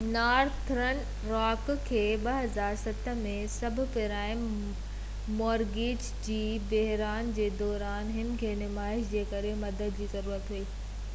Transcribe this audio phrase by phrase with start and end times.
[0.13, 0.99] Northern
[1.31, 4.41] Rock کي 2007 ۾ subprime
[5.41, 6.39] mortgage جي
[6.71, 10.63] بحران جي دوران هن کي نمائش جي ڪري مدد جي ضرورت هئي